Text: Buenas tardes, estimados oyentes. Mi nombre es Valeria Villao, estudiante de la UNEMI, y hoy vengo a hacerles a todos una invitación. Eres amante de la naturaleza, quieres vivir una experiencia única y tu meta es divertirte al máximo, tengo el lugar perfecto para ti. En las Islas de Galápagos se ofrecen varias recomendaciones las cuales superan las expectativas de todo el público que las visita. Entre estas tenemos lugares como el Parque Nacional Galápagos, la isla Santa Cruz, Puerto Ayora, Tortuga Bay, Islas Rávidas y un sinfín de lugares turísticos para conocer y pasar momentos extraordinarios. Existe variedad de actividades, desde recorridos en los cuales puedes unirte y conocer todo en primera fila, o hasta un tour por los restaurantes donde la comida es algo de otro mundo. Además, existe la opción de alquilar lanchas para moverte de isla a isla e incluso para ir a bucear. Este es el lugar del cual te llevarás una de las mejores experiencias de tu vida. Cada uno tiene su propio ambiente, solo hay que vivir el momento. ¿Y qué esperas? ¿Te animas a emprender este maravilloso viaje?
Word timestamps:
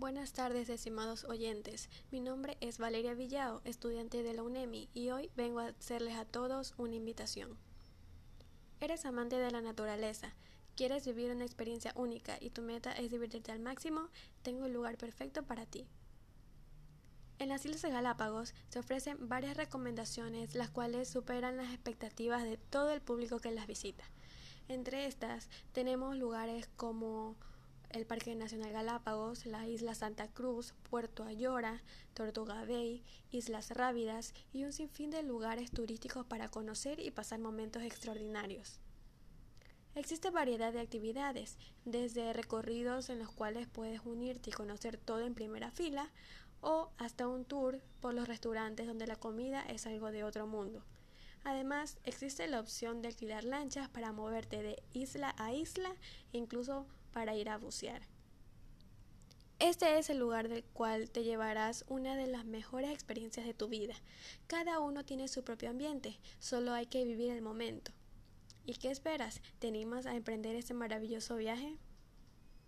Buenas 0.00 0.32
tardes, 0.32 0.70
estimados 0.70 1.24
oyentes. 1.24 1.90
Mi 2.10 2.20
nombre 2.20 2.56
es 2.62 2.78
Valeria 2.78 3.12
Villao, 3.12 3.60
estudiante 3.66 4.22
de 4.22 4.32
la 4.32 4.42
UNEMI, 4.42 4.88
y 4.94 5.10
hoy 5.10 5.30
vengo 5.36 5.60
a 5.60 5.66
hacerles 5.66 6.16
a 6.16 6.24
todos 6.24 6.72
una 6.78 6.94
invitación. 6.94 7.58
Eres 8.80 9.04
amante 9.04 9.36
de 9.36 9.50
la 9.50 9.60
naturaleza, 9.60 10.34
quieres 10.74 11.04
vivir 11.04 11.30
una 11.30 11.44
experiencia 11.44 11.92
única 11.96 12.38
y 12.40 12.48
tu 12.48 12.62
meta 12.62 12.92
es 12.92 13.10
divertirte 13.10 13.52
al 13.52 13.58
máximo, 13.58 14.08
tengo 14.40 14.64
el 14.64 14.72
lugar 14.72 14.96
perfecto 14.96 15.42
para 15.42 15.66
ti. 15.66 15.86
En 17.38 17.50
las 17.50 17.66
Islas 17.66 17.82
de 17.82 17.90
Galápagos 17.90 18.54
se 18.70 18.78
ofrecen 18.78 19.28
varias 19.28 19.58
recomendaciones 19.58 20.54
las 20.54 20.70
cuales 20.70 21.10
superan 21.10 21.58
las 21.58 21.74
expectativas 21.74 22.42
de 22.44 22.56
todo 22.56 22.90
el 22.90 23.02
público 23.02 23.38
que 23.38 23.50
las 23.50 23.66
visita. 23.66 24.04
Entre 24.66 25.04
estas 25.04 25.50
tenemos 25.72 26.16
lugares 26.16 26.70
como 26.76 27.36
el 27.92 28.06
Parque 28.06 28.34
Nacional 28.36 28.72
Galápagos, 28.72 29.46
la 29.46 29.66
isla 29.66 29.94
Santa 29.94 30.28
Cruz, 30.28 30.74
Puerto 30.88 31.24
Ayora, 31.24 31.82
Tortuga 32.14 32.64
Bay, 32.64 33.02
Islas 33.30 33.70
Rávidas 33.70 34.32
y 34.52 34.64
un 34.64 34.72
sinfín 34.72 35.10
de 35.10 35.22
lugares 35.22 35.70
turísticos 35.70 36.24
para 36.24 36.48
conocer 36.48 37.00
y 37.00 37.10
pasar 37.10 37.40
momentos 37.40 37.82
extraordinarios. 37.82 38.80
Existe 39.96 40.30
variedad 40.30 40.72
de 40.72 40.80
actividades, 40.80 41.58
desde 41.84 42.32
recorridos 42.32 43.10
en 43.10 43.18
los 43.18 43.32
cuales 43.32 43.66
puedes 43.66 44.00
unirte 44.04 44.50
y 44.50 44.52
conocer 44.52 44.96
todo 44.96 45.26
en 45.26 45.34
primera 45.34 45.72
fila, 45.72 46.10
o 46.60 46.90
hasta 46.98 47.26
un 47.26 47.44
tour 47.44 47.80
por 48.00 48.14
los 48.14 48.28
restaurantes 48.28 48.86
donde 48.86 49.06
la 49.06 49.16
comida 49.16 49.62
es 49.62 49.86
algo 49.86 50.12
de 50.12 50.22
otro 50.22 50.46
mundo. 50.46 50.84
Además, 51.44 51.98
existe 52.04 52.46
la 52.46 52.60
opción 52.60 53.02
de 53.02 53.08
alquilar 53.08 53.44
lanchas 53.44 53.88
para 53.88 54.12
moverte 54.12 54.62
de 54.62 54.82
isla 54.92 55.34
a 55.38 55.52
isla 55.52 55.90
e 56.32 56.38
incluso 56.38 56.86
para 57.12 57.34
ir 57.34 57.48
a 57.48 57.58
bucear. 57.58 58.02
Este 59.58 59.98
es 59.98 60.08
el 60.08 60.18
lugar 60.18 60.48
del 60.48 60.64
cual 60.64 61.10
te 61.10 61.22
llevarás 61.22 61.84
una 61.86 62.16
de 62.16 62.26
las 62.26 62.46
mejores 62.46 62.90
experiencias 62.90 63.44
de 63.44 63.52
tu 63.52 63.68
vida. 63.68 63.94
Cada 64.46 64.78
uno 64.78 65.04
tiene 65.04 65.28
su 65.28 65.44
propio 65.44 65.68
ambiente, 65.68 66.18
solo 66.38 66.72
hay 66.72 66.86
que 66.86 67.04
vivir 67.04 67.30
el 67.30 67.42
momento. 67.42 67.92
¿Y 68.64 68.74
qué 68.74 68.90
esperas? 68.90 69.42
¿Te 69.58 69.68
animas 69.68 70.06
a 70.06 70.16
emprender 70.16 70.56
este 70.56 70.72
maravilloso 70.72 71.36
viaje? 71.36 71.76